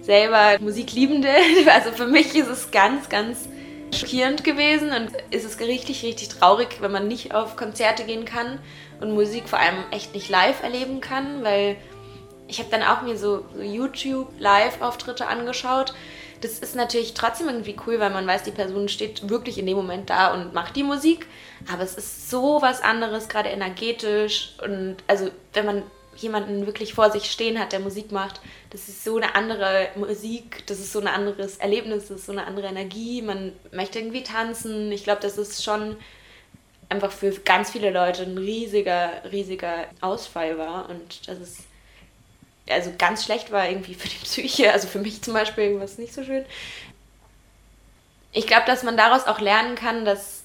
selber 0.00 0.58
Musikliebende. 0.60 1.28
Also 1.72 1.92
für 1.92 2.08
mich 2.08 2.34
ist 2.34 2.48
es 2.48 2.72
ganz, 2.72 3.08
ganz 3.08 3.48
schockierend 3.94 4.44
gewesen 4.44 4.90
und 4.90 5.10
ist 5.30 5.44
es 5.44 5.58
richtig, 5.60 6.02
richtig 6.02 6.28
traurig, 6.28 6.78
wenn 6.80 6.92
man 6.92 7.08
nicht 7.08 7.34
auf 7.34 7.56
Konzerte 7.56 8.04
gehen 8.04 8.24
kann 8.24 8.58
und 9.00 9.12
Musik 9.12 9.48
vor 9.48 9.58
allem 9.58 9.84
echt 9.90 10.14
nicht 10.14 10.28
live 10.28 10.62
erleben 10.62 11.00
kann, 11.00 11.42
weil 11.42 11.76
ich 12.46 12.58
habe 12.58 12.70
dann 12.70 12.82
auch 12.82 13.02
mir 13.02 13.16
so, 13.16 13.44
so 13.54 13.62
YouTube-Live-Auftritte 13.62 15.26
angeschaut. 15.26 15.94
Das 16.40 16.58
ist 16.58 16.76
natürlich 16.76 17.14
trotzdem 17.14 17.48
irgendwie 17.48 17.76
cool, 17.86 18.00
weil 18.00 18.10
man 18.10 18.26
weiß, 18.26 18.42
die 18.42 18.50
Person 18.50 18.88
steht 18.88 19.30
wirklich 19.30 19.58
in 19.58 19.66
dem 19.66 19.76
Moment 19.76 20.10
da 20.10 20.34
und 20.34 20.52
macht 20.52 20.76
die 20.76 20.82
Musik. 20.82 21.26
Aber 21.72 21.82
es 21.82 21.94
ist 21.94 22.30
so 22.30 22.60
was 22.60 22.82
anderes, 22.82 23.28
gerade 23.28 23.48
energetisch. 23.48 24.54
Und 24.62 24.96
also, 25.06 25.30
wenn 25.54 25.64
man 25.64 25.82
jemanden 26.16 26.66
wirklich 26.66 26.94
vor 26.94 27.10
sich 27.10 27.30
stehen 27.30 27.58
hat, 27.58 27.72
der 27.72 27.80
Musik 27.80 28.12
macht, 28.12 28.40
das 28.70 28.88
ist 28.88 29.04
so 29.04 29.16
eine 29.16 29.34
andere 29.34 29.88
Musik, 29.96 30.66
das 30.66 30.78
ist 30.78 30.92
so 30.92 31.00
ein 31.00 31.06
anderes 31.06 31.56
Erlebnis, 31.58 32.08
das 32.08 32.20
ist 32.20 32.26
so 32.26 32.32
eine 32.32 32.46
andere 32.46 32.66
Energie. 32.66 33.22
Man 33.22 33.52
möchte 33.72 33.98
irgendwie 33.98 34.22
tanzen. 34.22 34.90
Ich 34.92 35.04
glaube, 35.04 35.22
das 35.22 35.38
ist 35.38 35.62
schon 35.62 35.96
einfach 36.88 37.12
für 37.12 37.30
ganz 37.30 37.70
viele 37.70 37.90
Leute 37.90 38.22
ein 38.22 38.38
riesiger, 38.38 39.10
riesiger 39.30 39.86
Ausfall 40.00 40.58
war 40.58 40.88
und 40.88 41.28
das 41.28 41.38
ist 41.38 41.58
also 42.68 42.92
ganz 42.96 43.24
schlecht 43.24 43.52
war 43.52 43.68
irgendwie 43.68 43.94
für 43.94 44.08
die 44.08 44.16
Psyche, 44.22 44.72
also 44.72 44.88
für 44.88 44.98
mich 44.98 45.22
zum 45.22 45.34
Beispiel 45.34 45.64
irgendwas 45.64 45.98
nicht 45.98 46.14
so 46.14 46.24
schön. 46.24 46.44
Ich 48.32 48.46
glaube, 48.46 48.64
dass 48.66 48.82
man 48.82 48.96
daraus 48.96 49.26
auch 49.26 49.40
lernen 49.40 49.76
kann, 49.76 50.04
dass 50.04 50.42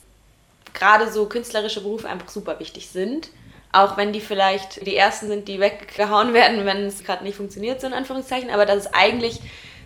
gerade 0.73 1.11
so 1.11 1.25
künstlerische 1.25 1.81
Berufe 1.81 2.07
einfach 2.07 2.29
super 2.29 2.59
wichtig 2.59 2.87
sind. 2.89 3.29
Auch 3.71 3.97
wenn 3.97 4.13
die 4.13 4.21
vielleicht 4.21 4.85
die 4.85 4.95
ersten 4.95 5.27
sind, 5.27 5.47
die 5.47 5.59
weggehauen 5.59 6.33
werden, 6.33 6.65
wenn 6.65 6.85
es 6.85 7.03
gerade 7.03 7.23
nicht 7.23 7.37
funktioniert, 7.37 7.81
so 7.81 7.87
in 7.87 7.93
Anführungszeichen. 7.93 8.49
Aber 8.49 8.65
dass 8.65 8.85
es 8.85 8.93
eigentlich 8.93 9.39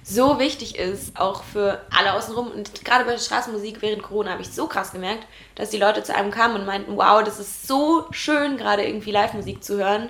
so 0.03 0.37
wichtig 0.39 0.77
ist, 0.77 1.17
auch 1.17 1.43
für 1.43 1.81
alle 1.89 2.13
außenrum. 2.13 2.51
Und 2.51 2.83
gerade 2.85 3.05
bei 3.05 3.11
der 3.11 3.19
Straßenmusik 3.19 3.81
während 3.81 4.03
Corona 4.03 4.31
habe 4.31 4.41
ich 4.41 4.51
so 4.51 4.67
krass 4.67 4.91
gemerkt, 4.91 5.25
dass 5.55 5.69
die 5.69 5.77
Leute 5.77 6.03
zu 6.03 6.13
einem 6.13 6.31
kamen 6.31 6.55
und 6.55 6.65
meinten, 6.65 6.97
wow, 6.97 7.23
das 7.23 7.39
ist 7.39 7.67
so 7.67 8.05
schön, 8.11 8.57
gerade 8.57 8.85
irgendwie 8.85 9.11
Live-Musik 9.11 9.63
zu 9.63 9.77
hören. 9.77 10.09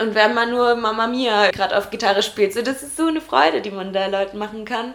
Und 0.00 0.14
wenn 0.14 0.34
man 0.34 0.50
nur 0.50 0.76
Mama 0.76 1.06
Mia 1.06 1.50
gerade 1.50 1.76
auf 1.76 1.90
Gitarre 1.90 2.22
spielt, 2.22 2.52
so 2.54 2.62
das 2.62 2.82
ist 2.82 2.96
so 2.96 3.06
eine 3.06 3.20
Freude, 3.20 3.60
die 3.60 3.70
man 3.70 3.92
da 3.92 4.06
Leuten 4.06 4.38
machen 4.38 4.64
kann. 4.64 4.94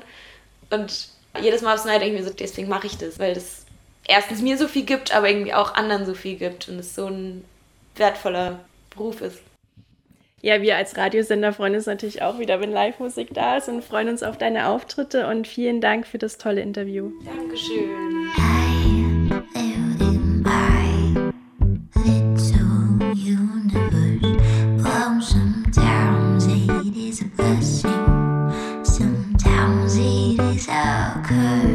Und 0.70 1.10
jedes 1.42 1.62
Mal 1.62 1.74
aufs 1.74 1.86
Neue 1.86 2.00
denke 2.00 2.16
ich 2.16 2.22
mir 2.22 2.28
so, 2.28 2.34
deswegen 2.34 2.70
mache 2.70 2.88
ich 2.88 2.98
das, 2.98 3.20
weil 3.20 3.34
das 3.34 3.66
erstens 4.06 4.42
mir 4.42 4.58
so 4.58 4.68
viel 4.68 4.84
gibt, 4.84 5.14
aber 5.14 5.30
irgendwie 5.30 5.54
auch 5.54 5.74
anderen 5.76 6.06
so 6.06 6.14
viel 6.14 6.36
gibt 6.36 6.70
und 6.70 6.80
es 6.80 6.96
so 6.96 7.08
ein 7.08 7.44
wertvoller 7.96 8.60
Beruf 8.90 9.22
ist. 9.22 9.40
Ja, 10.42 10.62
wir 10.62 10.76
als 10.76 10.98
Radiosender 10.98 11.54
freuen 11.54 11.76
uns 11.76 11.86
natürlich 11.86 12.22
auch 12.22 12.38
wieder, 12.38 12.60
wenn 12.60 12.72
Live-Musik 12.72 13.30
da 13.34 13.58
ist 13.58 13.70
und 13.70 13.82
freuen 13.82 14.10
uns 14.10 14.24
auf 14.24 14.38
deine 14.38 14.68
Auftritte 14.68 15.28
und 15.28 15.48
vielen 15.48 15.80
Dank 15.80 16.06
für 16.06 16.18
das 16.18 16.38
tolle 16.38 16.60
Interview. 16.60 17.12
Dankeschön. 17.24 17.90
Sometimes 28.84 29.98
it 29.98 30.40
is 30.40 30.68
a 30.68 31.24
curse. 31.26 31.73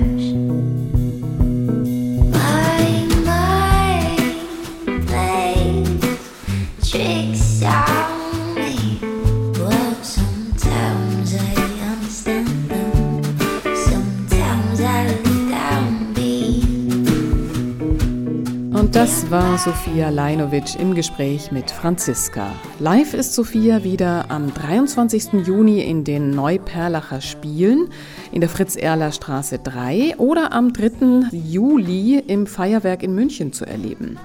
Sophia 19.58 20.08
Lajnovic 20.10 20.78
im 20.78 20.94
Gespräch 20.94 21.50
mit 21.50 21.72
Franziska. 21.72 22.54
Live 22.78 23.12
ist 23.12 23.34
Sophia 23.34 23.82
wieder 23.82 24.30
am 24.30 24.54
23. 24.54 25.44
Juni 25.44 25.80
in 25.80 26.04
den 26.04 26.30
Neuperlacher 26.30 27.20
Spielen 27.20 27.88
in 28.30 28.40
der 28.40 28.50
Fritz-Erler-Straße 28.50 29.58
3 29.58 30.18
oder 30.18 30.52
am 30.52 30.72
3. 30.72 31.30
Juli 31.32 32.20
im 32.20 32.46
Feuerwerk 32.46 33.02
in 33.02 33.16
München 33.16 33.52
zu 33.52 33.64
erleben. 33.64 34.16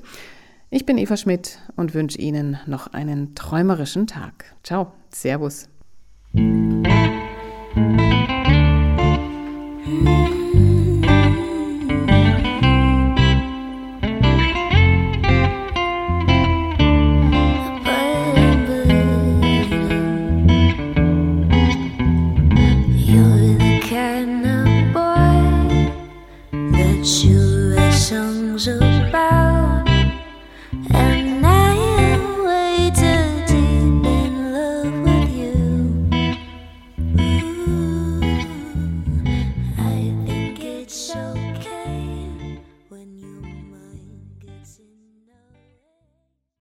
Ich 0.71 0.87
bin 0.87 0.99
Eva 0.99 1.17
Schmidt 1.17 1.59
und 1.77 1.95
wünsche 1.95 2.19
Ihnen 2.19 2.59
noch 2.67 2.89
einen 2.89 3.35
träumerischen 3.35 4.07
Tag. 4.07 4.45
Ciao, 4.63 4.93
Servus. 5.11 5.69